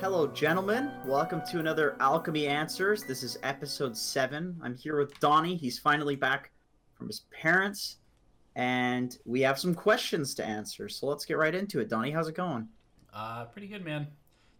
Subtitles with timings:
[0.00, 0.92] Hello, gentlemen.
[1.04, 3.02] Welcome to another Alchemy Answers.
[3.02, 4.56] This is episode seven.
[4.62, 5.56] I'm here with Donnie.
[5.56, 6.52] He's finally back
[6.94, 7.96] from his parents,
[8.54, 10.88] and we have some questions to answer.
[10.88, 11.88] So let's get right into it.
[11.88, 12.68] Donnie, how's it going?
[13.12, 14.06] Uh, pretty good, man.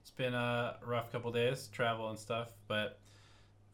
[0.02, 2.98] It's been a rough couple days, travel and stuff, but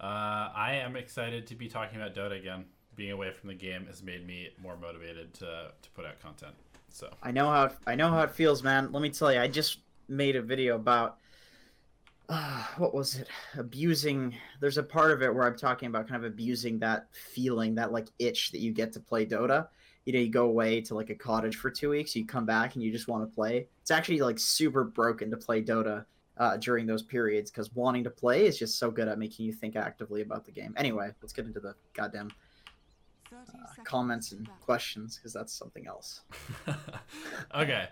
[0.00, 2.64] uh, I am excited to be talking about Dota again.
[2.94, 6.54] Being away from the game has made me more motivated to, to put out content.
[6.88, 8.90] So I know how I know how it feels, man.
[8.90, 11.18] Let me tell you, I just made a video about
[12.28, 13.28] uh, what was it?
[13.56, 14.34] Abusing.
[14.60, 17.92] There's a part of it where I'm talking about kind of abusing that feeling, that
[17.92, 19.68] like itch that you get to play Dota.
[20.04, 22.74] You know, you go away to like a cottage for two weeks, you come back
[22.74, 23.66] and you just want to play.
[23.82, 26.04] It's actually like super broken to play Dota
[26.38, 29.52] uh, during those periods because wanting to play is just so good at making you
[29.52, 30.74] think actively about the game.
[30.76, 32.30] Anyway, let's get into the goddamn
[33.32, 33.36] uh,
[33.84, 36.22] comments and questions because that's something else.
[37.54, 37.88] okay.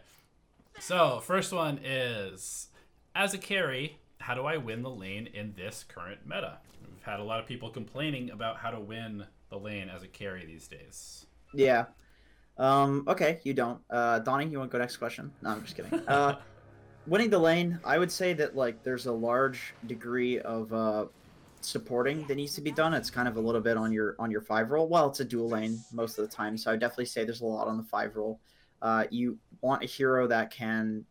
[0.80, 2.68] So, first one is
[3.14, 6.58] as a carry, how do I win the lane in this current meta?
[6.82, 10.08] We've had a lot of people complaining about how to win the lane as a
[10.08, 11.26] carry these days.
[11.54, 11.86] Yeah.
[12.56, 13.80] Um, okay, you don't.
[13.90, 15.32] Uh, Donnie, you want to go next question?
[15.42, 16.02] No, I'm just kidding.
[16.08, 16.36] Uh,
[17.06, 21.06] winning the lane, I would say that like there's a large degree of uh,
[21.60, 22.94] supporting that needs to be done.
[22.94, 24.88] It's kind of a little bit on your on your five role.
[24.88, 27.46] Well, it's a dual lane most of the time, so I definitely say there's a
[27.46, 28.40] lot on the five role.
[28.82, 31.04] Uh, you want a hero that can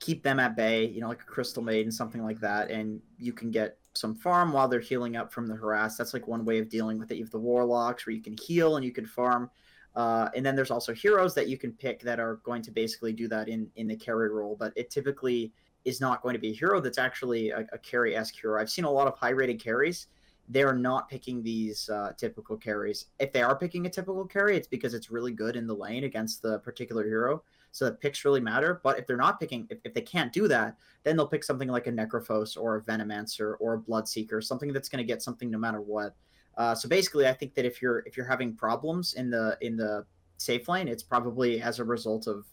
[0.00, 3.32] keep them at bay, you know, like a Crystal Maiden, something like that, and you
[3.32, 5.96] can get some farm while they're healing up from the harass.
[5.96, 7.16] That's like one way of dealing with it.
[7.16, 9.50] You have the Warlocks where you can heal and you can farm.
[9.94, 13.12] Uh, and then there's also heroes that you can pick that are going to basically
[13.12, 15.52] do that in in the carry role, but it typically
[15.84, 18.60] is not going to be a hero that's actually a, a carry esque hero.
[18.60, 20.06] I've seen a lot of high rated carries.
[20.48, 23.06] They're not picking these uh, typical carries.
[23.18, 26.04] If they are picking a typical carry, it's because it's really good in the lane
[26.04, 27.42] against the particular hero.
[27.72, 28.80] So the picks really matter.
[28.84, 31.68] But if they're not picking, if, if they can't do that, then they'll pick something
[31.68, 35.50] like a Necrophos or a Venomancer or a Bloodseeker, something that's going to get something
[35.50, 36.14] no matter what.
[36.56, 39.76] Uh, so basically, I think that if you're if you're having problems in the in
[39.76, 40.04] the
[40.38, 42.46] safe lane, it's probably as a result of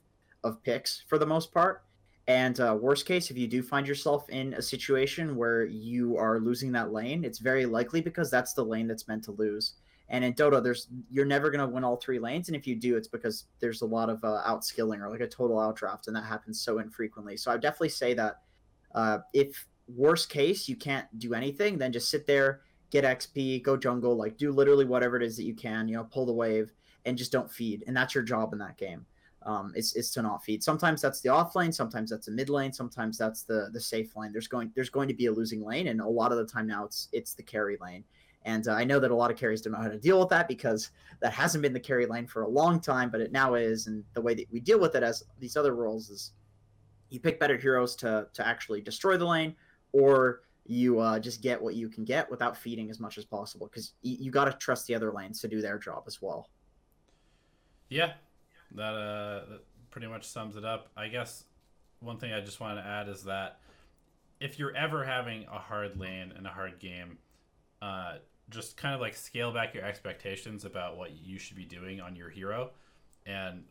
[0.44, 1.84] of picks for the most part.
[2.28, 6.40] And uh, worst case, if you do find yourself in a situation where you are
[6.40, 9.74] losing that lane, it's very likely because that's the lane that's meant to lose.
[10.10, 12.76] And in Dota, there's you're never going to win all three lanes, and if you
[12.76, 16.16] do, it's because there's a lot of uh, outskilling or like a total outdraft, and
[16.16, 17.38] that happens so infrequently.
[17.38, 18.42] So I definitely say that
[18.94, 23.76] uh, if worst case you can't do anything, then just sit there, get XP, go
[23.76, 26.72] jungle, like do literally whatever it is that you can, you know, pull the wave,
[27.06, 29.06] and just don't feed, and that's your job in that game.
[29.44, 30.62] Um, is, is to not feed.
[30.62, 34.16] Sometimes that's the off lane, sometimes that's a mid lane, sometimes that's the the safe
[34.16, 34.32] lane.
[34.32, 36.68] There's going there's going to be a losing lane, and a lot of the time
[36.68, 38.04] now it's it's the carry lane.
[38.44, 40.30] And uh, I know that a lot of carries don't know how to deal with
[40.30, 43.54] that because that hasn't been the carry lane for a long time, but it now
[43.54, 43.88] is.
[43.88, 46.32] And the way that we deal with it as these other roles is
[47.10, 49.56] you pick better heroes to, to actually destroy the lane,
[49.92, 53.68] or you uh, just get what you can get without feeding as much as possible
[53.68, 56.50] because y- you got to trust the other lanes to do their job as well.
[57.90, 58.14] Yeah,
[58.76, 60.90] that, uh, that pretty much sums it up.
[60.96, 61.46] I guess
[62.00, 63.60] one thing I just wanted to add is that
[64.40, 67.18] if you're ever having a hard lane and a hard game,
[67.82, 68.16] uh,
[68.50, 72.16] just kind of like scale back your expectations about what you should be doing on
[72.16, 72.72] your hero
[73.26, 73.64] and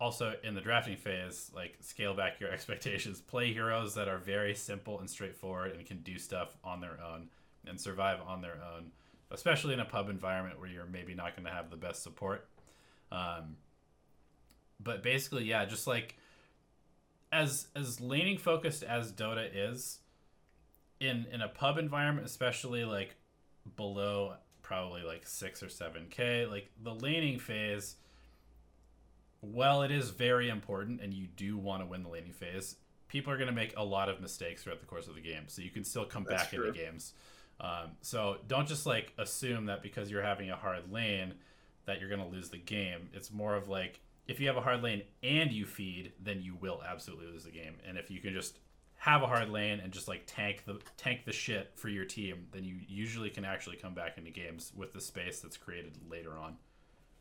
[0.00, 4.54] also in the drafting phase like scale back your expectations play heroes that are very
[4.54, 7.28] simple and straightforward and can do stuff on their own
[7.66, 8.90] and survive on their own
[9.30, 12.48] especially in a pub environment where you're maybe not going to have the best support
[13.12, 13.56] um,
[14.80, 16.16] but basically yeah just like
[17.30, 19.98] as as laning focused as dota is
[21.00, 23.16] in in a pub environment especially like
[23.76, 24.34] below
[24.68, 26.44] probably like six or seven K.
[26.44, 27.96] Like the laning phase,
[29.40, 32.76] well, it is very important and you do want to win the laning phase,
[33.08, 35.44] people are going to make a lot of mistakes throughout the course of the game.
[35.46, 36.66] So you can still come That's back true.
[36.66, 37.14] into games.
[37.60, 41.34] Um, so don't just like assume that because you're having a hard lane
[41.86, 43.08] that you're going to lose the game.
[43.12, 46.54] It's more of like if you have a hard lane and you feed, then you
[46.54, 47.74] will absolutely lose the game.
[47.88, 48.58] And if you can just
[48.98, 52.46] have a hard lane and just like tank the tank the shit for your team,
[52.52, 56.36] then you usually can actually come back into games with the space that's created later
[56.36, 56.56] on.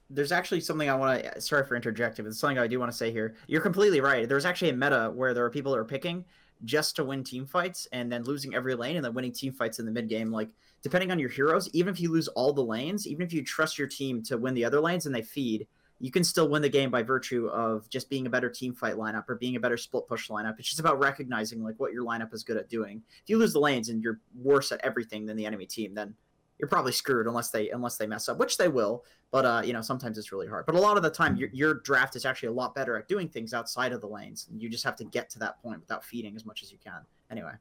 [0.09, 1.41] There's actually something I want to.
[1.41, 3.35] Sorry for interjecting, but it's something I do want to say here.
[3.47, 4.27] You're completely right.
[4.27, 6.23] There's actually a meta where there are people that are picking
[6.63, 9.79] just to win team fights and then losing every lane and then winning team fights
[9.79, 10.31] in the mid game.
[10.31, 10.49] Like
[10.81, 13.77] depending on your heroes, even if you lose all the lanes, even if you trust
[13.77, 15.67] your team to win the other lanes and they feed,
[15.99, 18.95] you can still win the game by virtue of just being a better team fight
[18.95, 20.55] lineup or being a better split push lineup.
[20.59, 23.01] It's just about recognizing like what your lineup is good at doing.
[23.23, 26.13] If you lose the lanes and you're worse at everything than the enemy team, then
[26.59, 29.05] you're probably screwed unless they unless they mess up, which they will.
[29.31, 30.65] But uh, you know, sometimes it's really hard.
[30.65, 33.07] But a lot of the time, your, your draft is actually a lot better at
[33.07, 34.47] doing things outside of the lanes.
[34.49, 36.77] And you just have to get to that point without feeding as much as you
[36.83, 37.01] can.
[37.29, 37.51] Anyway.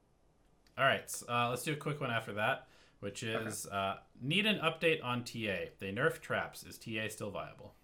[0.78, 2.68] All right, uh, let's do a quick one after that,
[3.00, 3.76] which is okay.
[3.76, 5.70] uh, need an update on TA.
[5.78, 6.64] They nerf traps.
[6.64, 7.74] Is TA still viable?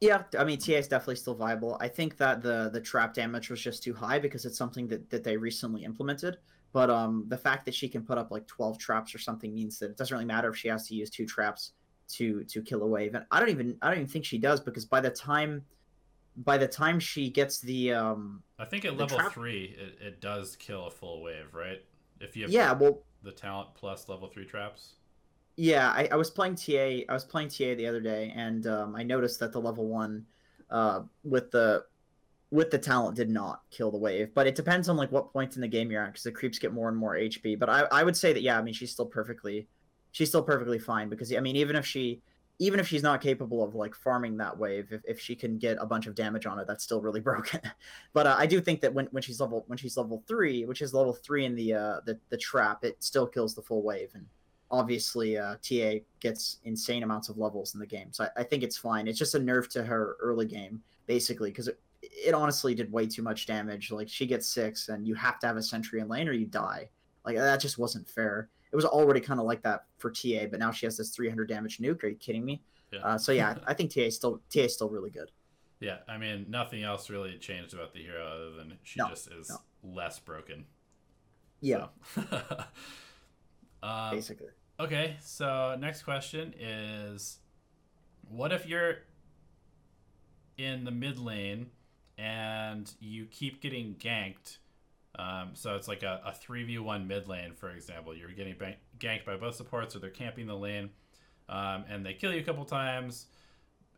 [0.00, 1.76] Yeah, I mean TA is definitely still viable.
[1.80, 5.10] I think that the the trap damage was just too high because it's something that,
[5.10, 6.38] that they recently implemented.
[6.72, 9.78] But um, the fact that she can put up like 12 traps or something means
[9.78, 11.72] that it doesn't really matter if she has to use two traps
[12.08, 13.14] to to kill a wave.
[13.14, 15.64] And I don't even I don't even think she does because by the time
[16.36, 19.32] by the time she gets the um I think at level trap...
[19.32, 21.82] three it, it does kill a full wave, right?
[22.20, 24.94] If you have yeah, well the talent plus level three traps.
[25.56, 27.04] Yeah, I, I was playing TA.
[27.08, 30.24] I was playing TA the other day, and um, I noticed that the level one,
[30.70, 31.84] uh, with the
[32.52, 35.56] with the talent did not kill the wave, but it depends on like what point
[35.56, 37.58] in the game you're at because the creeps get more and more HP.
[37.58, 39.66] But I, I would say that yeah, I mean she's still perfectly,
[40.12, 42.20] she's still perfectly fine because I mean even if she,
[42.58, 45.78] even if she's not capable of like farming that wave, if, if she can get
[45.80, 47.58] a bunch of damage on it, that's still really broken.
[48.12, 50.82] but uh, I do think that when, when she's level when she's level three, which
[50.82, 54.10] is level three in the uh the, the trap, it still kills the full wave
[54.14, 54.26] and
[54.70, 58.08] obviously uh, TA gets insane amounts of levels in the game.
[58.10, 59.06] So I, I, think it's fine.
[59.06, 61.68] It's just a nerf to her early game, basically, because
[62.12, 63.90] it, honestly did way too much damage.
[63.90, 66.46] Like she gets six, and you have to have a sentry in lane or you
[66.46, 66.88] die.
[67.24, 68.48] Like that just wasn't fair.
[68.72, 71.48] It was already kind of like that for TA, but now she has this 300
[71.48, 72.02] damage nuke.
[72.04, 72.62] Are you kidding me?
[72.90, 73.00] Yeah.
[73.00, 75.30] Uh, so yeah, I think TA still TA is still really good.
[75.80, 79.30] Yeah, I mean nothing else really changed about the hero other than she no, just
[79.30, 79.56] is no.
[79.82, 80.66] less broken.
[81.60, 81.86] Yeah.
[82.14, 82.22] So.
[83.82, 84.48] um, Basically.
[84.80, 87.38] Okay, so next question is,
[88.28, 88.96] what if you're
[90.58, 91.70] in the mid lane
[92.22, 94.58] and you keep getting ganked.
[95.18, 98.16] Um, so it's like a, a 3v1 mid lane, for example.
[98.16, 100.90] You're getting bank- ganked by both supports, or they're camping the lane,
[101.48, 103.26] um, and they kill you a couple times,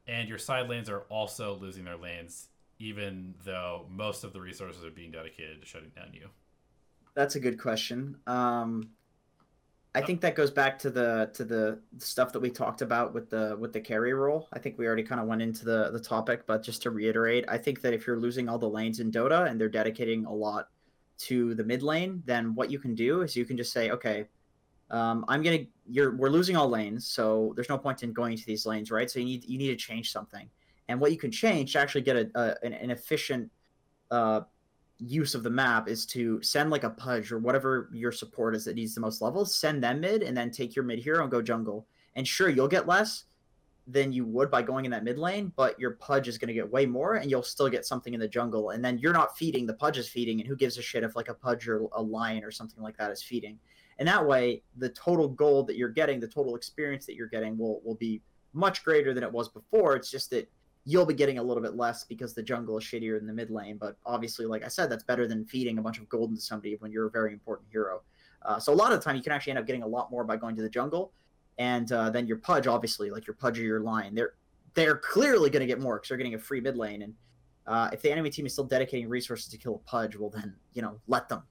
[0.09, 2.49] and your side lanes are also losing their lanes,
[2.79, 6.29] even though most of the resources are being dedicated to shutting down you.
[7.15, 8.17] That's a good question.
[8.26, 8.91] Um,
[9.96, 13.31] I think that goes back to the to the stuff that we talked about with
[13.31, 14.49] the with the carry role.
[14.52, 17.44] I think we already kind of went into the the topic, but just to reiterate,
[17.49, 20.32] I think that if you're losing all the lanes in Dota and they're dedicating a
[20.32, 20.69] lot
[21.19, 24.26] to the mid lane, then what you can do is you can just say, okay,
[24.91, 28.47] um, I'm gonna you're we're losing all lanes, so there's no point in going to
[28.47, 29.08] these lanes, right?
[29.08, 30.50] So you need you need to change something,
[30.88, 33.49] and what you can change to actually get a, a an, an efficient
[34.11, 34.40] uh,
[34.99, 38.64] use of the map is to send like a pudge or whatever your support is
[38.64, 41.31] that needs the most levels, send them mid, and then take your mid hero and
[41.31, 41.87] go jungle.
[42.17, 43.25] And sure, you'll get less
[43.87, 46.55] than you would by going in that mid lane, but your pudge is going to
[46.55, 48.70] get way more, and you'll still get something in the jungle.
[48.70, 51.17] And then you're not feeding; the pudge is feeding, and who gives a shit if
[51.17, 53.58] like a pudge or a lion or something like that is feeding?
[53.99, 57.58] And that way, the total gold that you're getting, the total experience that you're getting,
[57.58, 59.97] will will be much greater than it was before.
[59.97, 60.49] It's just that
[60.85, 63.51] you'll be getting a little bit less because the jungle is shittier in the mid
[63.51, 63.79] lane.
[63.79, 66.77] But obviously, like I said, that's better than feeding a bunch of gold into somebody
[66.81, 68.03] when you're a very important hero.
[68.43, 70.11] Uh, so a lot of the time, you can actually end up getting a lot
[70.11, 71.13] more by going to the jungle,
[71.59, 74.35] and uh, then your pudge, obviously, like your pudge or your lion, they're
[74.75, 77.03] they're clearly going to get more because they're getting a free mid lane.
[77.03, 77.15] And
[77.67, 80.55] uh, if the enemy team is still dedicating resources to kill a pudge, well then
[80.75, 81.43] you know let them.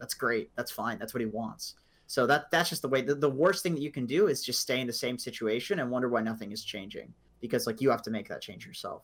[0.00, 0.50] That's great.
[0.56, 0.98] That's fine.
[0.98, 1.76] That's what he wants.
[2.08, 3.02] So that that's just the way.
[3.02, 5.78] The, the worst thing that you can do is just stay in the same situation
[5.78, 9.02] and wonder why nothing is changing because like you have to make that change yourself.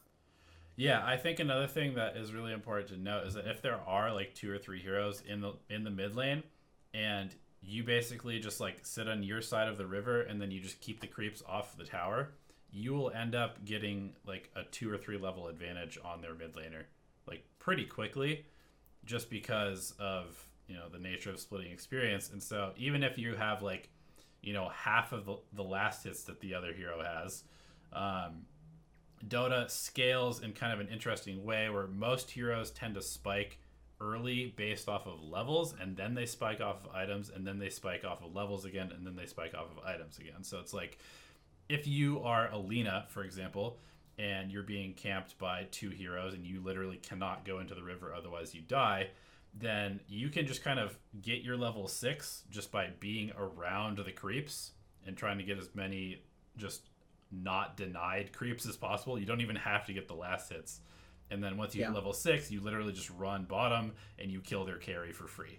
[0.76, 3.80] Yeah, I think another thing that is really important to note is that if there
[3.86, 6.42] are like two or three heroes in the in the mid lane,
[6.92, 10.60] and you basically just like sit on your side of the river and then you
[10.60, 12.28] just keep the creeps off the tower,
[12.70, 16.54] you will end up getting like a two or three level advantage on their mid
[16.54, 16.84] laner,
[17.26, 18.44] like pretty quickly,
[19.06, 22.30] just because of you know the nature of splitting experience.
[22.30, 23.88] And so even if you have like,
[24.42, 27.44] you know, half of the, the last hits that the other hero has,
[27.92, 28.46] um,
[29.26, 33.58] Dota scales in kind of an interesting way where most heroes tend to spike
[34.00, 37.70] early based off of levels and then they spike off of items and then they
[37.70, 40.42] spike off of levels again and then they spike off of items again.
[40.42, 40.98] So it's like
[41.68, 43.78] if you are a Lina, for example,
[44.18, 48.14] and you're being camped by two heroes and you literally cannot go into the river
[48.14, 49.08] otherwise you die,
[49.58, 54.12] then you can just kind of get your level 6 just by being around the
[54.12, 54.72] creeps
[55.06, 56.22] and trying to get as many
[56.56, 56.82] just
[57.42, 59.18] not denied creeps as possible.
[59.18, 60.80] You don't even have to get the last hits.
[61.30, 61.90] And then once you yeah.
[61.90, 65.58] level six, you literally just run bottom and you kill their carry for free.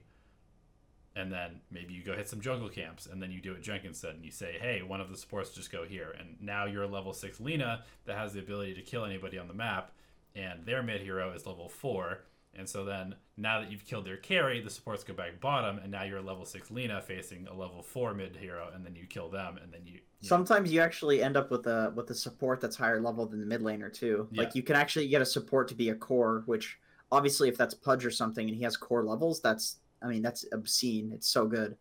[1.15, 3.98] And then maybe you go hit some jungle camps, and then you do what Jenkins
[3.98, 6.84] said, and you say, "Hey, one of the supports just go here." And now you're
[6.84, 9.91] a level six Lina that has the ability to kill anybody on the map,
[10.36, 12.19] and their mid hero is level four,
[12.57, 15.91] And so then now that you've killed their carry, the supports go back bottom, and
[15.91, 19.05] now you're a level six Lina facing a level four mid hero, and then you
[19.05, 19.99] kill them, and then you.
[20.21, 23.39] you Sometimes you actually end up with a with a support that's higher level than
[23.39, 24.27] the mid laner too.
[24.31, 24.43] Yeah.
[24.43, 26.79] Like you can actually get a support to be a core, which
[27.11, 30.45] obviously if that's Pudge or something and he has core levels, that's I mean that's
[30.51, 31.11] obscene.
[31.13, 31.77] It's so good.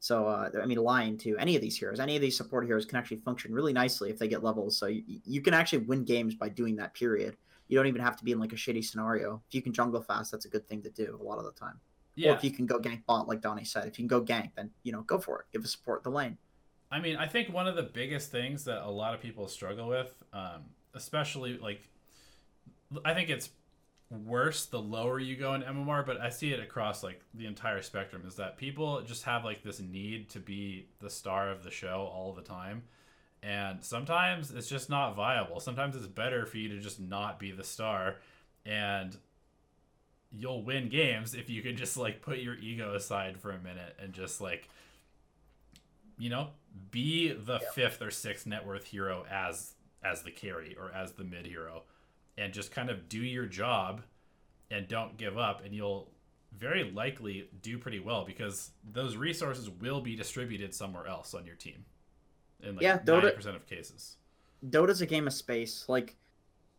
[0.00, 1.36] So uh, I mean, Lion too.
[1.38, 4.18] Any of these heroes, any of these support heroes can actually function really nicely if
[4.18, 4.76] they get levels.
[4.76, 6.94] So you, you can actually win games by doing that.
[6.94, 7.36] Period.
[7.68, 9.42] You don't even have to be in like a shitty scenario.
[9.48, 11.52] If you can jungle fast, that's a good thing to do a lot of the
[11.52, 11.80] time.
[12.16, 12.32] yeah.
[12.32, 14.50] Or if you can go gank bot, like Donnie said, if you can go gank,
[14.56, 15.46] then you know go for it.
[15.52, 16.38] Give a support the lane.
[16.90, 19.88] I mean, I think one of the biggest things that a lot of people struggle
[19.88, 21.86] with, um, especially like,
[23.04, 23.50] I think it's
[24.10, 27.82] worse the lower you go in MMR, but I see it across like the entire
[27.82, 31.70] spectrum is that people just have like this need to be the star of the
[31.70, 32.84] show all the time.
[33.42, 35.60] And sometimes it's just not viable.
[35.60, 38.16] Sometimes it's better for you to just not be the star
[38.66, 39.16] and
[40.30, 43.96] you'll win games if you can just like put your ego aside for a minute
[44.02, 44.68] and just like
[46.18, 46.48] you know
[46.90, 47.70] be the Yeah.
[47.74, 51.84] fifth or sixth net worth hero as as the carry or as the mid hero
[52.36, 54.02] and just kind of do your job
[54.70, 56.10] and don't give up and you'll
[56.52, 61.56] very likely do pretty well because those resources will be distributed somewhere else on your
[61.56, 61.84] team
[62.62, 64.16] in like Yeah, Dota- 90% of cases
[64.70, 65.84] Dota's a game of space.
[65.88, 66.16] Like,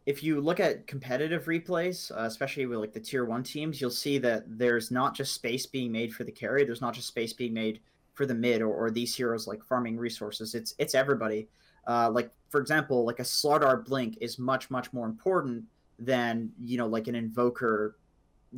[0.06, 3.90] if you look at competitive replays, uh, especially with like the tier one teams, you'll
[3.90, 6.64] see that there's not just space being made for the carry.
[6.66, 7.80] There's not just space being made
[8.14, 10.56] for the mid or, or these heroes like farming resources.
[10.56, 11.48] It's it's everybody.
[11.88, 15.64] Uh, like for example, like a Slardar blink is much much more important
[16.00, 17.96] than you know like an invoker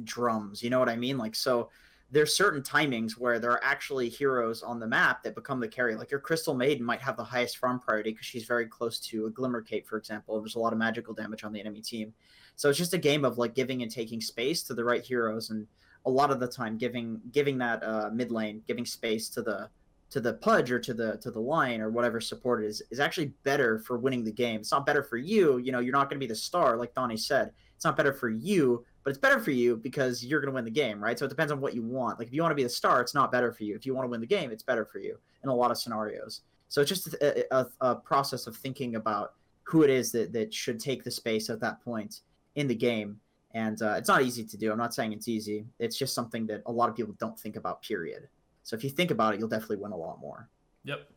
[0.04, 0.64] drums.
[0.64, 1.18] You know what I mean?
[1.18, 1.70] Like so.
[2.12, 5.96] There's certain timings where there are actually heroes on the map that become the carry.
[5.96, 9.28] Like your Crystal Maiden might have the highest farm priority because she's very close to
[9.28, 10.40] a Glimmer Cape, for example.
[10.40, 12.14] There's a lot of magical damage on the enemy team.
[12.56, 15.50] So it's just a game of like giving and taking space to the right heroes,
[15.50, 15.66] and
[16.06, 19.70] a lot of the time giving giving that uh, mid lane, giving space to the
[20.12, 23.34] to the pudge or to the to the Lion or whatever support is is actually
[23.44, 24.60] better for winning the game.
[24.60, 25.58] It's not better for you.
[25.58, 27.52] You know, you're not going to be the star, like Donnie said.
[27.76, 30.66] It's not better for you, but it's better for you because you're going to win
[30.66, 31.18] the game, right?
[31.18, 32.20] So it depends on what you want.
[32.20, 33.76] Like if you want to be the star, it's not better for you.
[33.76, 35.78] If you want to win the game, it's better for you in a lot of
[35.78, 36.42] scenarios.
[36.68, 40.54] So it's just a, a, a process of thinking about who it is that, that
[40.54, 42.22] should take the space at that point
[42.56, 43.20] in the game.
[43.54, 44.72] And uh, it's not easy to do.
[44.72, 45.66] I'm not saying it's easy.
[45.80, 48.30] It's just something that a lot of people don't think about, period.
[48.64, 50.48] So if you think about it, you'll definitely win a lot more.
[50.86, 51.10] Yep.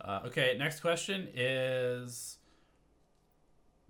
[0.00, 2.38] Uh, okay, next question is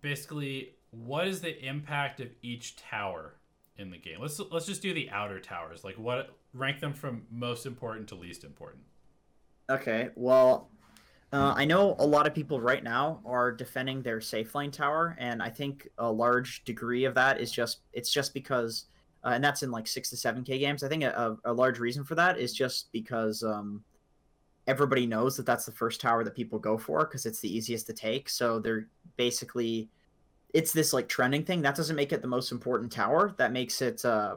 [0.01, 3.35] basically what is the impact of each tower
[3.77, 4.21] in the game?
[4.21, 5.85] Let's let's just do the outer towers.
[5.85, 8.83] Like what rank them from most important to least important.
[9.71, 10.69] Okay, well,
[11.33, 15.17] uh, I know a lot of people right now are defending their safe lane tower,
[15.19, 18.87] and I think a large degree of that is just it's just because,
[19.25, 20.83] uh, and that's in like six to seven k games.
[20.83, 23.85] I think a, a, large reason for that is just because um,
[24.67, 27.87] everybody knows that that's the first tower that people go for because it's the easiest
[27.87, 28.29] to take.
[28.29, 29.89] So they're basically
[30.53, 33.35] it's this like trending thing that doesn't make it the most important tower.
[33.39, 34.37] That makes it uh,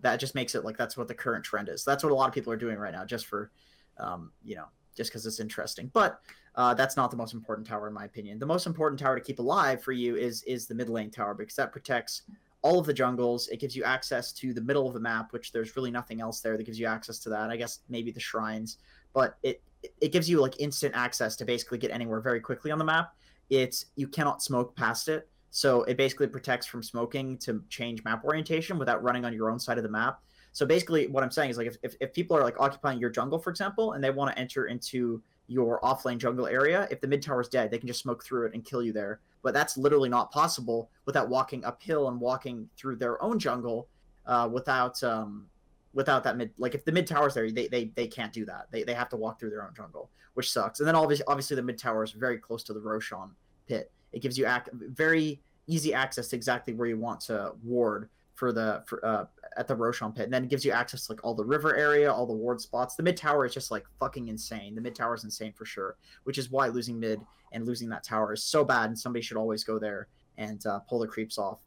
[0.00, 1.84] that just makes it like that's what the current trend is.
[1.84, 3.50] That's what a lot of people are doing right now, just for
[3.98, 5.90] um, you know, just because it's interesting.
[5.92, 6.20] But
[6.54, 8.38] uh, that's not the most important tower in my opinion.
[8.38, 11.34] The most important tower to keep alive for you is is the mid lane tower
[11.34, 12.22] because that protects
[12.62, 13.48] all of the jungles.
[13.48, 16.40] It gives you access to the middle of the map, which there's really nothing else
[16.40, 17.50] there that gives you access to that.
[17.50, 18.78] I guess maybe the shrines,
[19.14, 19.62] but it
[20.00, 23.14] it gives you like instant access to basically get anywhere very quickly on the map.
[23.50, 25.28] It's you cannot smoke past it.
[25.50, 29.58] So it basically protects from smoking to change map orientation without running on your own
[29.58, 30.20] side of the map.
[30.52, 33.10] So basically, what I'm saying is like if, if, if people are like occupying your
[33.10, 37.06] jungle, for example, and they want to enter into your offlane jungle area, if the
[37.06, 39.20] mid tower is dead, they can just smoke through it and kill you there.
[39.42, 43.88] But that's literally not possible without walking uphill and walking through their own jungle
[44.26, 45.46] uh, without um,
[45.94, 46.50] without that mid.
[46.58, 48.66] Like if the mid tower's there, they, they they can't do that.
[48.70, 50.80] They, they have to walk through their own jungle, which sucks.
[50.80, 53.30] And then obviously obviously the mid tower is very close to the Roshan
[53.66, 53.90] pit.
[54.12, 58.82] It gives you very easy access to exactly where you want to ward for the
[58.86, 59.24] for uh,
[59.56, 61.74] at the Roshan pit, and then it gives you access to like all the river
[61.76, 62.94] area, all the ward spots.
[62.94, 64.74] The mid tower is just like fucking insane.
[64.74, 67.20] The mid tower is insane for sure, which is why losing mid
[67.52, 70.78] and losing that tower is so bad, and somebody should always go there and uh,
[70.80, 71.58] pull the creeps off.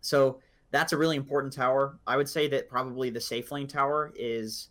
[0.00, 0.40] So
[0.72, 2.00] that's a really important tower.
[2.06, 4.70] I would say that probably the safe lane tower is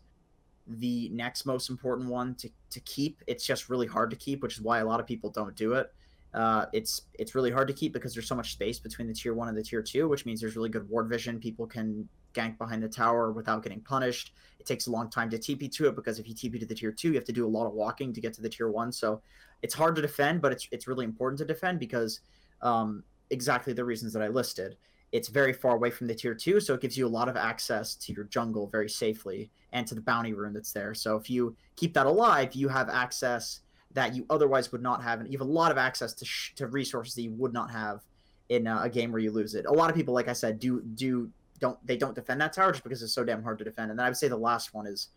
[0.68, 3.22] the next most important one to, to keep.
[3.28, 5.74] It's just really hard to keep, which is why a lot of people don't do
[5.74, 5.94] it.
[6.34, 9.34] Uh, it's it's really hard to keep because there's so much space between the tier
[9.34, 11.40] one and the tier two, which means there's really good ward vision.
[11.40, 14.34] People can gank behind the tower without getting punished.
[14.60, 16.74] It takes a long time to TP to it because if you TP to the
[16.74, 18.72] tier two, you have to do a lot of walking to get to the tier
[18.72, 18.92] one.
[18.92, 19.22] So
[19.62, 22.22] it's hard to defend, but it's it's really important to defend because
[22.62, 24.78] um, exactly the reasons that I listed.
[25.12, 27.38] it's very far away from the tier two, so it gives you a lot of
[27.38, 30.96] access to your jungle very safely and to the bounty rune that's there.
[30.96, 33.60] So if you keep that alive, you have access
[33.94, 36.54] that you otherwise would not have, and you have a lot of access to sh-
[36.56, 38.02] to resources that you would not have
[38.50, 39.66] in a, a game where you lose it.
[39.66, 42.72] A lot of people, like I said, do do don't they don't defend that tower
[42.72, 43.92] just because it's so damn hard to defend.
[43.92, 45.10] And then I would say the last one is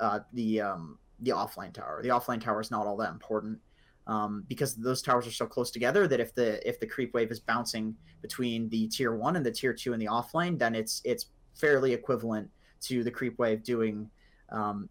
[0.00, 2.00] uh, the um, the offlane tower.
[2.02, 3.58] The offlane tower is not all that important
[4.06, 7.30] um, because those towers are so close together that if the if the creep wave
[7.30, 11.00] is bouncing between the tier one and the tier two in the offlane, then it's
[11.04, 12.48] it's fairly equivalent
[12.80, 14.10] to the creep wave doing
[14.50, 14.88] um,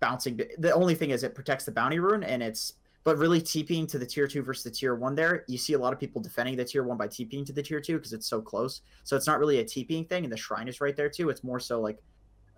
[0.00, 0.40] bouncing.
[0.58, 3.98] The only thing is it protects the bounty rune and it's but really TPing to
[3.98, 6.56] the tier two versus the tier one there, you see a lot of people defending
[6.56, 8.82] the tier one by TPing to the tier two because it's so close.
[9.04, 11.30] So it's not really a TPing thing, and the shrine is right there too.
[11.30, 11.98] It's more so like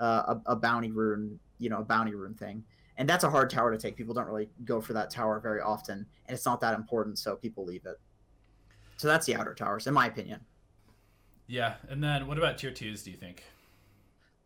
[0.01, 2.65] uh, a, a bounty rune, you know, a bounty rune thing
[3.01, 3.97] and that's a hard tower to take.
[3.97, 7.35] People don't really go for that tower very often, and it's not that important, so
[7.35, 7.99] people leave it.
[8.99, 10.41] So that's the outer towers, in my opinion.
[11.47, 13.03] Yeah, and then what about tier twos?
[13.03, 13.43] Do you think?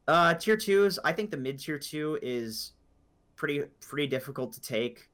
[0.07, 0.99] Uh, tier twos.
[1.05, 2.73] I think the mid tier two is
[3.37, 5.09] pretty pretty difficult to take,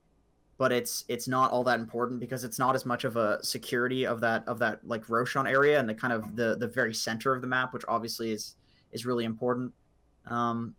[0.58, 4.04] but it's it's not all that important because it's not as much of a security
[4.04, 7.32] of that of that like Roshan area and the kind of the the very center
[7.34, 8.56] of the map, which obviously is
[8.92, 9.72] is really important.
[10.26, 10.74] Um,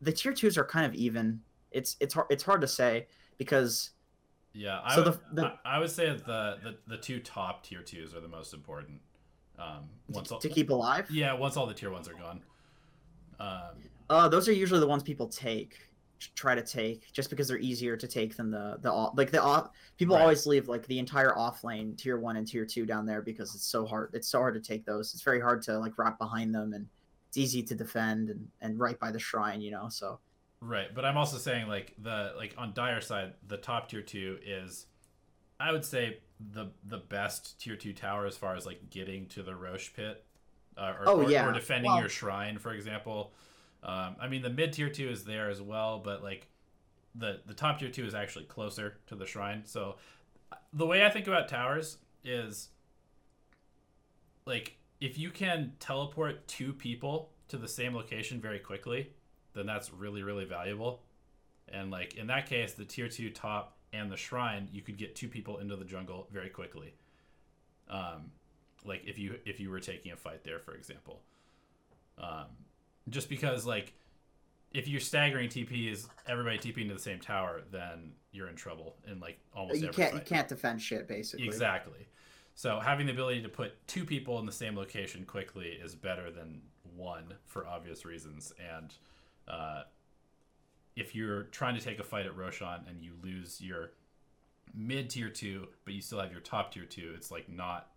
[0.00, 1.40] the tier twos are kind of even.
[1.72, 3.90] It's it's hard it's hard to say because
[4.52, 6.16] yeah, I, so would, the, the, I, I, would say the,
[6.62, 9.00] the the two top tier twos are the most important.
[9.58, 11.10] Um, once to, all, to keep alive.
[11.10, 12.42] Yeah, once all the tier ones are gone.
[13.40, 15.78] Um, uh, those are usually the ones people take,
[16.34, 19.42] try to take, just because they're easier to take than the the off like the
[19.42, 19.70] off.
[19.96, 20.22] People right.
[20.22, 23.54] always leave like the entire off lane, tier one and tier two down there because
[23.54, 24.10] it's so hard.
[24.14, 25.12] It's so hard to take those.
[25.14, 26.86] It's very hard to like wrap behind them and
[27.36, 29.88] it's easy to defend and, and right by the shrine, you know.
[29.88, 30.18] So
[30.60, 34.38] right, but I'm also saying like the like on Dire side, the top tier two
[34.44, 34.86] is,
[35.60, 36.18] I would say
[36.52, 40.24] the the best tier two tower as far as like getting to the Rosh pit,
[40.76, 41.46] uh, or, oh, yeah.
[41.46, 43.32] or, or defending well, your shrine, for example.
[43.82, 46.48] Um, I mean, the mid tier two is there as well, but like
[47.14, 49.62] the the top tier two is actually closer to the shrine.
[49.64, 49.96] So
[50.72, 52.68] the way I think about towers is
[54.44, 59.10] like if you can teleport two people to the same location very quickly,
[59.54, 61.02] then that's really really valuable.
[61.68, 65.14] And like in that case, the tier two top and the shrine, you could get
[65.14, 66.94] two people into the jungle very quickly.
[67.88, 68.32] Um,
[68.86, 71.22] like if you if you were taking a fight there, for example.
[72.18, 72.46] Um,
[73.08, 73.92] just because like
[74.72, 78.96] if you're staggering TP is everybody TPing to the same tower, then you're in trouble
[79.10, 80.22] in like almost you every can't fight.
[80.22, 81.46] you can't defend shit basically.
[81.46, 82.08] Exactly.
[82.54, 86.30] So having the ability to put two people in the same location quickly is better
[86.30, 86.62] than
[86.94, 88.52] one for obvious reasons.
[88.74, 88.94] And
[89.46, 89.82] uh,
[90.96, 93.90] if you're trying to take a fight at Roshan and you lose your
[94.74, 97.90] mid tier two, but you still have your top tier two, it's like not.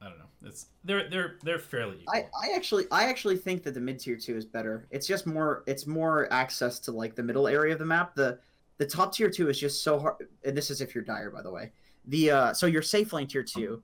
[0.00, 0.24] I don't know.
[0.44, 2.14] It's they're they're they're fairly equal.
[2.14, 4.86] I, I actually I actually think that the mid tier two is better.
[4.90, 8.14] It's just more it's more access to like the middle area of the map.
[8.14, 8.38] The
[8.76, 10.28] the top tier two is just so hard.
[10.44, 11.72] And this is if you're dire, by the way.
[12.06, 13.82] The uh, so your safe lane tier two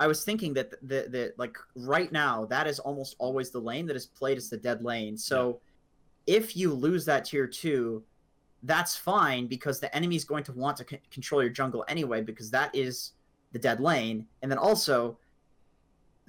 [0.00, 3.84] I was thinking that the, the, like right now that is almost always the lane
[3.86, 5.16] that is played as the dead lane.
[5.16, 5.60] So
[6.26, 6.38] yeah.
[6.38, 8.02] if you lose that tier two,
[8.62, 12.22] that's fine because the enemy is going to want to c- control your jungle anyway
[12.22, 13.12] because that is
[13.52, 14.26] the dead lane.
[14.40, 15.18] And then also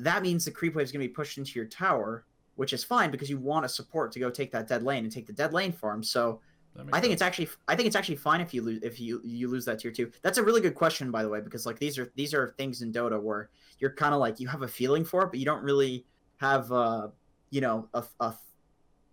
[0.06, 2.84] that means the creep wave is going to be pushed into your tower, which is
[2.84, 5.34] fine because you want a support to go take that dead lane and take the
[5.34, 6.04] dead lane farm.
[6.04, 6.40] So
[6.78, 7.14] I think sense.
[7.14, 9.80] it's actually I think it's actually fine if you lose if you you lose that
[9.80, 10.12] tier two.
[10.22, 12.82] That's a really good question by the way because like these are these are things
[12.82, 15.46] in Dota where you're kind of like you have a feeling for it but you
[15.46, 16.06] don't really
[16.38, 17.10] have uh
[17.50, 18.34] you know a, a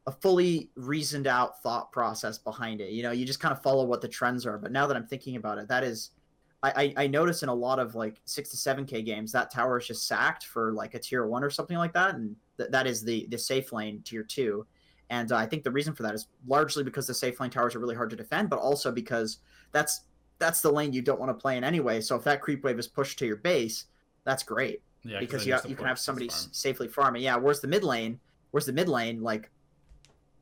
[0.09, 2.93] a fully reasoned out thought process behind it.
[2.93, 4.57] You know, you just kind of follow what the trends are.
[4.57, 6.13] But now that I'm thinking about it, that is
[6.63, 9.51] I, I, I notice in a lot of like six to seven K games that
[9.51, 12.71] tower is just sacked for like a tier one or something like that, and th-
[12.71, 14.67] that is the the safe lane tier two
[15.11, 17.75] and uh, I think the reason for that is largely because the safe lane towers
[17.75, 19.39] are really hard to defend, but also because
[19.73, 20.03] that's
[20.39, 22.01] that's the lane you don't want to play in anyway.
[22.01, 23.87] So if that creep wave is pushed to your base,
[24.25, 24.83] that's great.
[25.03, 26.49] Yeah, because you, have, you can have somebody farm.
[26.53, 27.23] safely farming.
[27.23, 28.21] Yeah, where's the mid lane?
[28.51, 29.23] Where's the mid lane?
[29.23, 29.51] Like,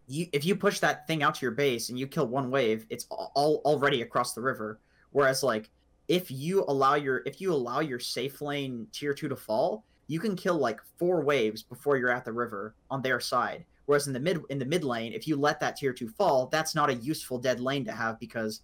[0.07, 2.87] you, if you push that thing out to your base and you kill one wave,
[2.91, 4.81] it's all already across the river.
[5.13, 5.71] Whereas like
[6.09, 10.21] if you allow your if you allow your safe lane tier two to fall, you
[10.21, 13.65] can kill like four waves before you're at the river on their side.
[13.87, 16.47] Whereas in the mid in the mid lane, if you let that tier two fall,
[16.47, 18.63] that's not a useful dead lane to have because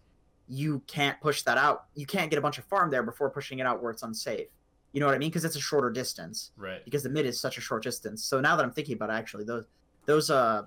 [0.49, 1.87] you can't push that out.
[1.95, 4.49] You can't get a bunch of farm there before pushing it out where it's unsafe.
[4.93, 5.31] You know what I mean?
[5.31, 6.51] Because it's a shorter distance.
[6.57, 6.85] Right.
[6.85, 8.25] Because the mid is such a short distance.
[8.25, 9.65] So now that I'm thinking about it, actually, those
[10.07, 10.63] those uh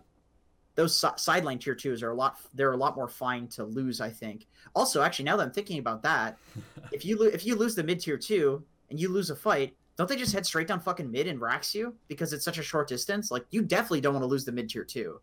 [0.76, 4.02] those side lane tier twos are a lot they're a lot more fine to lose.
[4.02, 4.48] I think.
[4.76, 6.38] Also, actually, now that I'm thinking about that,
[6.92, 9.76] if you lo- if you lose the mid tier two and you lose a fight,
[9.98, 12.64] don't they just head straight down fucking mid and racks you because it's such a
[12.64, 13.32] short distance?
[13.32, 15.20] Like you definitely don't want to lose the mid tier two.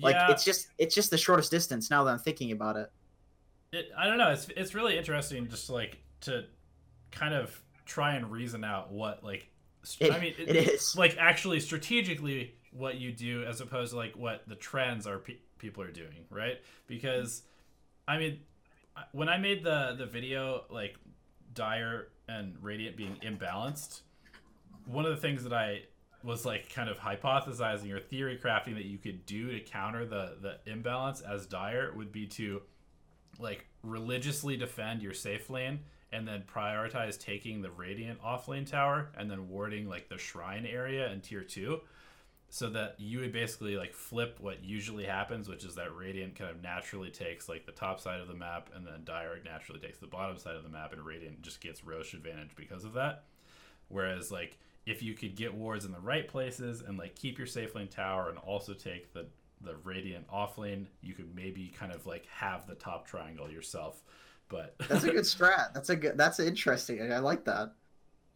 [0.00, 2.90] Like yeah, it's just it's just the shortest distance now that I'm thinking about it.
[3.72, 4.30] it, I don't know.
[4.30, 6.44] It's it's really interesting just like to
[7.10, 9.48] kind of try and reason out what like
[9.84, 10.94] st- It, I mean it is.
[10.96, 15.38] like actually strategically what you do as opposed to like what the trends are pe-
[15.58, 16.60] people are doing right?
[16.86, 17.42] Because
[18.08, 18.38] i mean
[19.12, 20.96] when i made the the video like
[21.54, 24.00] dire and radiant being imbalanced
[24.86, 25.80] one of the things that i
[26.22, 30.36] was like kind of hypothesizing or theory crafting that you could do to counter the
[30.40, 32.62] the imbalance as dire would be to
[33.38, 35.80] like religiously defend your safe lane
[36.12, 40.66] and then prioritize taking the radiant off lane tower and then warding like the shrine
[40.66, 41.80] area in tier 2
[42.48, 46.50] so that you would basically like flip what usually happens which is that radiant kind
[46.50, 49.98] of naturally takes like the top side of the map and then dire naturally takes
[49.98, 53.24] the bottom side of the map and radiant just gets Rosh advantage because of that
[53.88, 57.46] whereas like if you could get wards in the right places and like keep your
[57.46, 59.26] safe lane tower and also take the
[59.62, 64.02] the radiant off lane you could maybe kind of like have the top triangle yourself
[64.48, 65.74] but That's a good strat.
[65.74, 66.16] That's a good.
[66.16, 67.12] That's interesting.
[67.12, 67.72] I like that.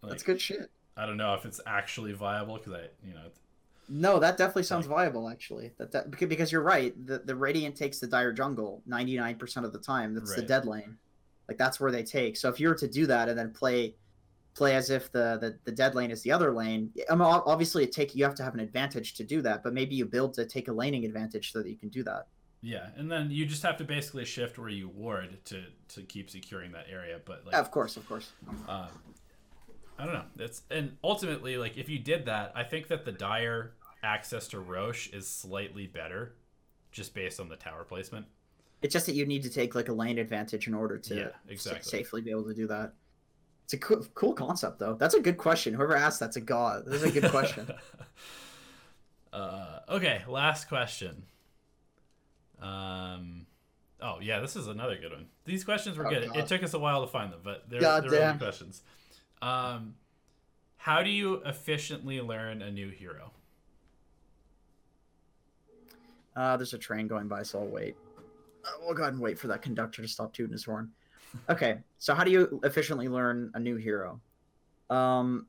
[0.03, 0.71] like, That's good shit.
[0.97, 3.41] I don't know if it's actually viable because I, you know, it's-
[3.93, 5.29] No, that definitely sounds viable.
[5.29, 6.95] Actually, that, that because you're right.
[7.07, 10.15] The the radiant takes the dire jungle ninety nine percent of the time.
[10.15, 10.97] That's the dead lane.
[11.49, 12.37] Like that's where they take.
[12.37, 13.97] So if you were to do that and then play
[14.55, 17.85] play as if the the, the dead lane is the other lane, I mean, obviously
[17.85, 19.63] it take you have to have an advantage to do that.
[19.65, 22.29] But maybe you build to take a laning advantage so that you can do that.
[22.63, 26.31] yeah, and then you just have to basically shift where you ward to to keep
[26.31, 27.21] securing that area.
[27.25, 28.35] But like, Yeah, of course, of course.
[28.69, 28.89] um,
[29.99, 30.25] I don't know.
[30.37, 34.61] That's and ultimately, like, if you did that, I think that the dire access to
[34.61, 36.35] Rosh is slightly better,
[36.93, 38.27] just based on the tower placement.
[38.83, 41.29] It's just that you need to take like a lane advantage in order to Yeah,
[41.29, 41.83] sa- exactly.
[41.83, 42.93] safely be able to do that.
[43.65, 44.95] It's a cool, cool concept, though.
[44.95, 45.75] That's a good question.
[45.75, 46.85] Whoever asked that's a god.
[46.87, 47.71] That's a good question.
[49.33, 51.23] uh, okay, last question.
[52.61, 53.47] Um,
[54.01, 55.27] oh yeah, this is another good one.
[55.45, 56.27] These questions were Oh, good.
[56.29, 56.37] God.
[56.37, 58.39] It took us a while to find them, but they're, God they're really damn.
[58.39, 58.83] good questions.
[59.41, 59.95] Um,
[60.77, 63.31] how do you efficiently learn a new hero?
[66.41, 67.97] Uh, there's a train going by, so I'll wait.
[68.65, 70.91] Uh, we'll go ahead and wait for that conductor to stop tooting his horn.
[71.51, 74.19] Okay, so how do you efficiently learn a new hero?
[74.89, 75.49] Um,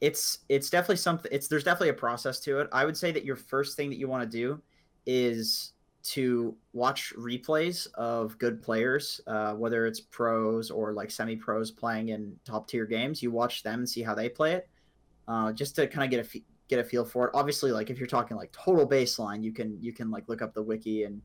[0.00, 1.30] it's it's definitely something.
[1.32, 2.68] It's there's definitely a process to it.
[2.72, 4.60] I would say that your first thing that you want to do
[5.06, 12.08] is to watch replays of good players, uh, whether it's pros or like semi-pros playing
[12.08, 13.22] in top tier games.
[13.22, 14.68] You watch them and see how they play it,
[15.28, 17.30] uh, just to kind of get a fe- get a feel for it.
[17.34, 20.54] Obviously, like if you're talking like total baseline, you can you can like look up
[20.54, 21.20] the wiki and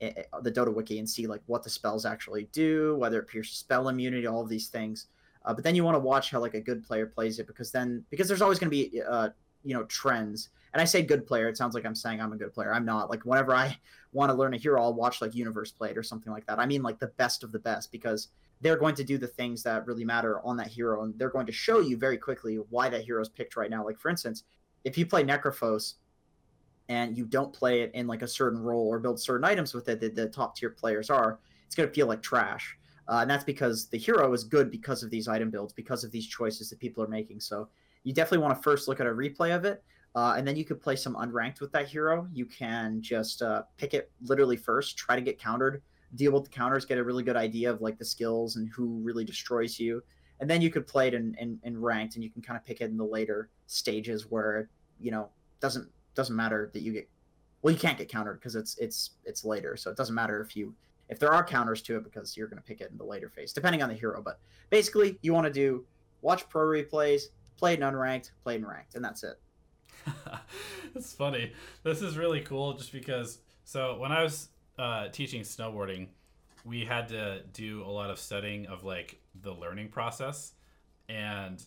[0.00, 3.28] eh, eh, the Dota wiki and see like what the spells actually do, whether it
[3.28, 5.06] pierces spell immunity, all of these things.
[5.44, 7.70] Uh, but then you want to watch how like a good player plays it because
[7.70, 9.28] then because there's always going to be uh,
[9.62, 10.48] you know trends.
[10.72, 12.74] And I say good player, it sounds like I'm saying I'm a good player.
[12.74, 13.08] I'm not.
[13.08, 13.76] Like whenever I
[14.12, 16.58] want to learn a hero, I'll watch like Universe played or something like that.
[16.58, 18.28] I mean like the best of the best because
[18.62, 21.44] they're going to do the things that really matter on that hero and they're going
[21.44, 23.84] to show you very quickly why that hero is picked right now.
[23.84, 24.44] Like for instance,
[24.86, 25.94] if you play Necrophos
[26.88, 29.88] and you don't play it in like a certain role or build certain items with
[29.88, 32.78] it that the top tier players are, it's going to feel like trash.
[33.08, 36.12] Uh, and that's because the hero is good because of these item builds, because of
[36.12, 37.40] these choices that people are making.
[37.40, 37.68] So
[38.04, 39.82] you definitely want to first look at a replay of it,
[40.14, 42.28] uh, and then you could play some unranked with that hero.
[42.32, 45.82] You can just uh, pick it literally first, try to get countered,
[46.14, 49.00] deal with the counters, get a really good idea of like the skills and who
[49.02, 50.02] really destroys you,
[50.40, 52.64] and then you could play it in, in, in ranked, and you can kind of
[52.64, 54.68] pick it in the later stages where
[55.00, 55.28] you know
[55.60, 57.08] doesn't doesn't matter that you get
[57.62, 60.56] well you can't get countered because it's it's it's later so it doesn't matter if
[60.56, 60.74] you
[61.08, 63.28] if there are counters to it because you're going to pick it in the later
[63.28, 64.38] phase depending on the hero but
[64.70, 65.84] basically you want to do
[66.22, 67.24] watch pro replays
[67.58, 69.38] play it in unranked play it in ranked and that's it
[70.94, 71.52] it's funny.
[71.82, 73.38] This is really cool just because.
[73.64, 76.08] So when I was uh, teaching snowboarding,
[76.66, 80.52] we had to do a lot of studying of like the learning process,
[81.08, 81.62] and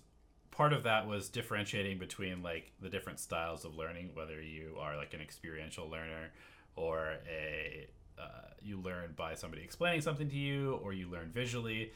[0.51, 4.97] part of that was differentiating between like the different styles of learning, whether you are
[4.97, 6.31] like an experiential learner
[6.75, 7.87] or a
[8.19, 11.93] uh, you learn by somebody explaining something to you, or you learn visually.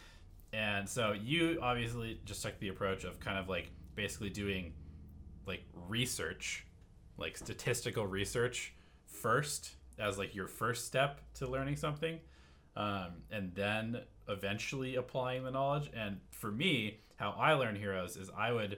[0.54, 4.72] And so you obviously just took the approach of kind of like basically doing
[5.46, 6.66] like research,
[7.18, 8.74] like statistical research
[9.06, 12.20] first as like your first step to learning something,
[12.76, 15.90] um, and then eventually applying the knowledge.
[15.96, 18.78] And for me, how I learn heroes is I would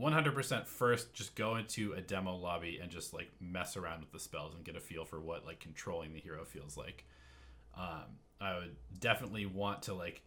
[0.00, 4.18] 100% first just go into a demo lobby and just like mess around with the
[4.18, 7.04] spells and get a feel for what like controlling the hero feels like.
[7.76, 10.22] Um, I would definitely want to like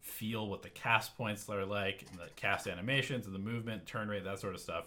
[0.00, 4.08] feel what the cast points are like, and the cast animations, and the movement, turn
[4.08, 4.84] rate, that sort of stuff.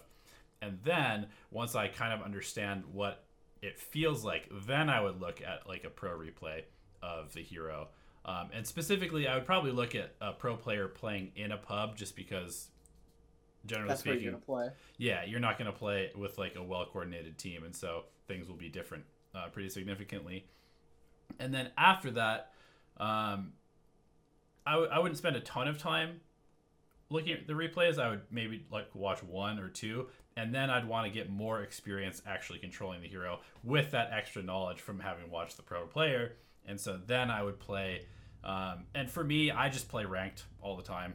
[0.60, 3.24] And then once I kind of understand what
[3.62, 6.62] it feels like, then I would look at like a pro replay
[7.02, 7.88] of the hero.
[8.24, 11.96] Um, and specifically, I would probably look at a pro player playing in a pub
[11.96, 12.68] just because,
[13.66, 14.70] generally That's speaking, you're play.
[14.98, 18.48] yeah, you're not going to play with like a well coordinated team, and so things
[18.48, 19.04] will be different
[19.34, 20.46] uh, pretty significantly.
[21.38, 22.52] And then after that,
[22.98, 23.52] um,
[24.66, 26.20] I w- I wouldn't spend a ton of time
[27.10, 27.98] looking at the replays.
[27.98, 31.62] I would maybe like watch one or two, and then I'd want to get more
[31.62, 36.32] experience actually controlling the hero with that extra knowledge from having watched the pro player.
[36.66, 38.02] And so then I would play.
[38.44, 41.14] Um, and for me, I just play ranked all the time.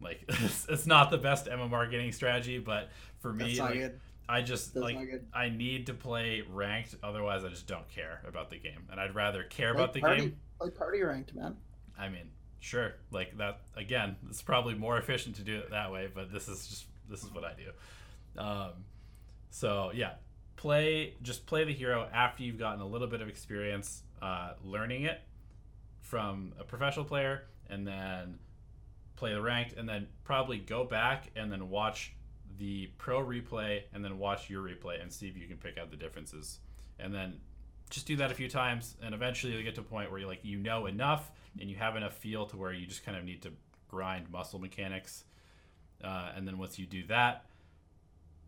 [0.00, 3.98] Like it's, it's not the best MMR getting strategy, but for me, like.
[4.28, 5.22] I just That's like.
[5.34, 9.14] I need to play ranked, otherwise I just don't care about the game, and I'd
[9.14, 10.36] rather care Play about the party, game.
[10.60, 11.56] Play party ranked, man.
[11.98, 14.16] I mean, sure, like that again.
[14.30, 17.32] It's probably more efficient to do it that way, but this is just this is
[17.32, 18.40] what I do.
[18.40, 18.70] Um,
[19.50, 20.12] so yeah,
[20.56, 25.02] play just play the hero after you've gotten a little bit of experience uh, learning
[25.02, 25.20] it
[26.00, 28.38] from a professional player, and then
[29.16, 32.14] play the ranked, and then probably go back and then watch
[32.58, 35.90] the pro replay, and then watch your replay and see if you can pick out
[35.90, 36.60] the differences,
[36.98, 37.40] and then
[37.90, 40.26] just do that a few times, and eventually you'll get to a point where you
[40.26, 41.30] like you know enough
[41.60, 43.50] and you have enough feel to where you just kind of need to
[43.88, 45.24] grind muscle mechanics,
[46.02, 47.46] uh, and then once you do that,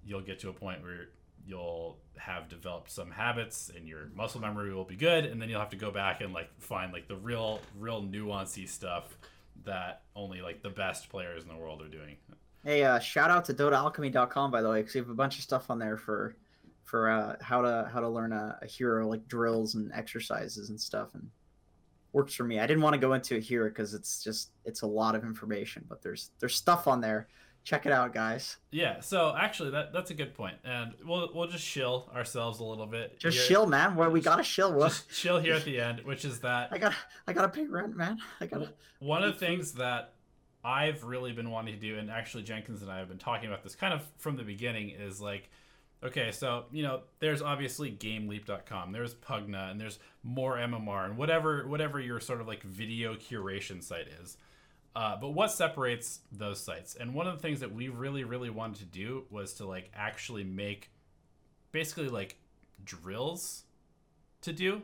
[0.04, 1.08] you'll get to a point where
[1.46, 5.60] you'll have developed some habits and your muscle memory will be good and then you'll
[5.60, 9.18] have to go back and like find like the real real nuancy stuff
[9.64, 12.16] that only like the best players in the world are doing
[12.64, 15.42] Hey, uh, shout out to DotaAlchemy.com by the way, because we have a bunch of
[15.42, 16.34] stuff on there for
[16.84, 20.80] for uh, how to how to learn a, a hero, like drills and exercises and
[20.80, 21.28] stuff, and
[22.12, 22.58] works for me.
[22.58, 25.24] I didn't want to go into it here because it's just it's a lot of
[25.24, 27.28] information, but there's there's stuff on there.
[27.64, 28.58] Check it out, guys.
[28.70, 32.64] yeah so actually that that's a good point and we'll we'll just shill ourselves a
[32.64, 33.46] little bit Just here.
[33.46, 33.96] chill, man.
[33.96, 34.44] Where we gotta.
[34.70, 34.88] What?
[34.90, 36.96] just chill here at the end which is that I gotta
[37.26, 38.18] I gotta pay rent, man.
[38.40, 38.72] I gotta.
[38.98, 40.12] one of the things that
[40.62, 43.62] I've really been wanting to do, and actually Jenkins and I have been talking about
[43.62, 45.50] this kind of from the beginning, is like,
[46.02, 51.68] okay, so you know, there's obviously GameLeap.com, there's Pugna, and there's more MMR, and whatever
[51.68, 54.38] whatever your sort of like video curation site is.
[54.96, 56.94] Uh, but what separates those sites?
[56.94, 59.90] And one of the things that we really, really wanted to do was to like
[59.94, 60.90] actually make
[61.72, 62.36] basically like
[62.84, 63.64] drills
[64.42, 64.82] to do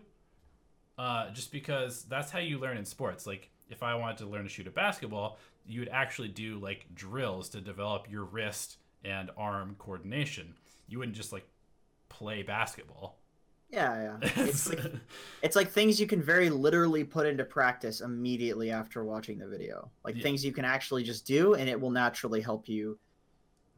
[0.99, 3.27] uh, just because that's how you learn in sports.
[3.27, 6.87] Like, if I wanted to learn to shoot a basketball, you would actually do like
[6.95, 10.55] drills to develop your wrist and arm coordination.
[10.89, 11.47] You wouldn't just like
[12.09, 13.20] play basketball.
[13.73, 14.31] Yeah, yeah.
[14.47, 14.81] It's like
[15.43, 19.91] it's like things you can very literally put into practice immediately after watching the video.
[20.05, 20.23] Like Yeah.
[20.23, 22.99] things you can actually just do, and it will naturally help you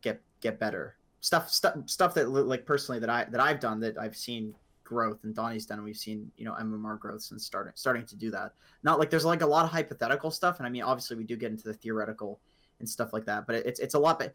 [0.00, 0.96] get get better.
[1.20, 5.24] Stuff stuff stuff that like personally that I that I've done that I've seen growth
[5.24, 5.78] and Donnie's done.
[5.78, 8.54] and We've seen you know MMR growth since starting starting to do that.
[8.82, 11.36] Not like there's like a lot of hypothetical stuff, and I mean obviously we do
[11.36, 12.40] get into the theoretical
[12.80, 14.18] and stuff like that, but it's it's a lot.
[14.18, 14.34] But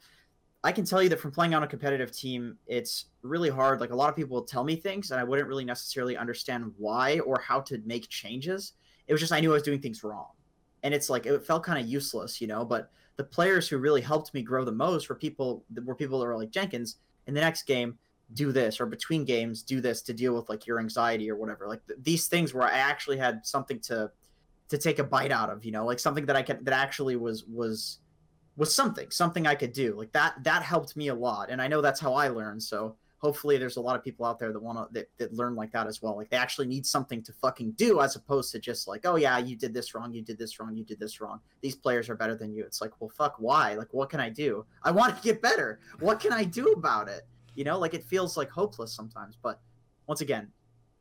[0.63, 3.79] I can tell you that from playing on a competitive team, it's really hard.
[3.79, 6.73] Like a lot of people will tell me things, and I wouldn't really necessarily understand
[6.77, 8.73] why or how to make changes.
[9.07, 10.31] It was just I knew I was doing things wrong,
[10.83, 12.65] and it's like it felt kind of useless, you know.
[12.65, 16.25] But the players who really helped me grow the most were people were people that
[16.25, 16.97] were like Jenkins.
[17.27, 17.97] In the next game,
[18.33, 21.67] do this, or between games, do this to deal with like your anxiety or whatever.
[21.67, 24.11] Like th- these things where I actually had something to
[24.69, 27.15] to take a bite out of, you know, like something that I could that actually
[27.15, 27.99] was was
[28.57, 29.95] was something something i could do.
[29.95, 32.95] Like that that helped me a lot and i know that's how i learned so
[33.19, 35.71] hopefully there's a lot of people out there that want to that, that learn like
[35.71, 36.15] that as well.
[36.15, 39.37] Like they actually need something to fucking do as opposed to just like oh yeah
[39.39, 41.39] you did this wrong you did this wrong you did this wrong.
[41.61, 42.63] These players are better than you.
[42.63, 43.73] It's like well fuck why?
[43.73, 44.65] Like what can i do?
[44.83, 45.79] I want to get better.
[45.99, 47.25] What can i do about it?
[47.55, 49.59] You know like it feels like hopeless sometimes but
[50.05, 50.51] once again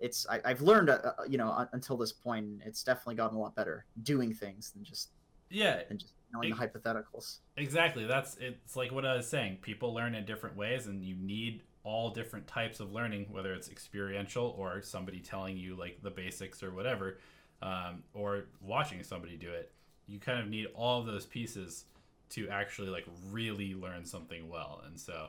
[0.00, 3.36] it's I, i've learned uh, uh, you know un- until this point it's definitely gotten
[3.36, 5.10] a lot better doing things than just
[5.50, 8.06] Yeah, than just knowing the hypotheticals exactly.
[8.06, 9.58] That's it's like what I was saying.
[9.62, 13.68] People learn in different ways, and you need all different types of learning, whether it's
[13.68, 17.18] experiential or somebody telling you like the basics or whatever,
[17.62, 19.72] um, or watching somebody do it.
[20.06, 21.84] You kind of need all of those pieces
[22.30, 25.28] to actually like really learn something well, and so.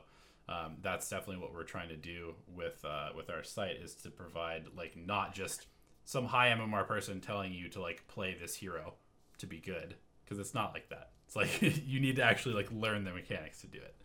[0.49, 4.09] Um, that's definitely what we're trying to do with uh, with our site is to
[4.09, 5.65] provide like not just
[6.05, 8.93] some high MMR person telling you to like play this hero
[9.39, 9.95] to be good
[10.27, 11.11] because it's not like that.
[11.25, 13.95] It's like you need to actually like learn the mechanics to do it.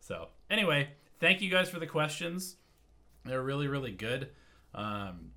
[0.00, 0.88] So anyway,
[1.20, 2.56] thank you guys for the questions.
[3.24, 4.28] They're really really good.
[4.74, 5.30] Um,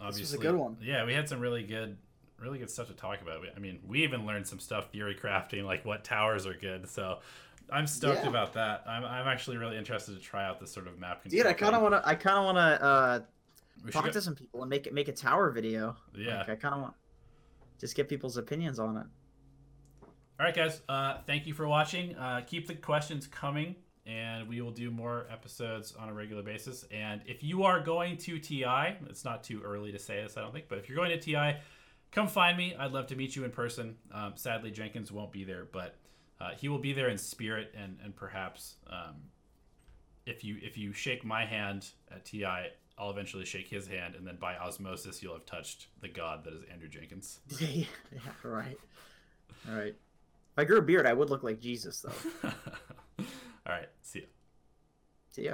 [0.00, 0.76] a obviously, good one.
[0.82, 1.96] Yeah, we had some really good
[2.38, 3.40] really good stuff to talk about.
[3.56, 6.88] I mean, we even learned some stuff theory crafting, like what towers are good.
[6.88, 7.18] So
[7.70, 8.28] I'm stoked Yeah.
[8.28, 8.84] about that.
[8.86, 11.24] I'm, I'm actually really interested to try out this sort of map.
[11.28, 12.08] Dude, I kind of want to.
[12.08, 13.26] I kind of want to uh, thing.
[13.84, 15.96] We should talk go- to some people and make it make a tower video.
[16.16, 16.38] Yeah.
[16.38, 16.94] Like, I kind of want
[17.80, 19.06] just get people's opinions on it.
[20.40, 20.82] All right, guys.
[20.88, 22.14] Uh, thank you for watching.
[22.14, 23.74] Uh, keep the questions coming,
[24.06, 26.84] and we will do more episodes on a regular basis.
[26.92, 30.42] And if you are going to TI, it's not too early to say this, I
[30.42, 31.56] don't think, but if you're going to TI,
[32.12, 32.72] come find me.
[32.78, 33.96] I'd love to meet you in person.
[34.14, 35.96] Um, sadly, Jenkins won't be there, but
[36.40, 39.16] uh, he will be there in spirit, and and perhaps um,
[40.24, 42.68] if you if you shake my hand at TI.
[43.00, 46.52] I'll eventually shake his hand, and then by osmosis, you'll have touched the god that
[46.52, 47.38] is Andrew Jenkins.
[47.60, 47.84] yeah,
[48.42, 48.76] right.
[49.68, 49.94] All right.
[50.58, 52.48] If I grew a beard, I would look like Jesus, though.
[52.48, 53.24] All
[53.68, 54.26] right, see ya.
[55.30, 55.52] See ya.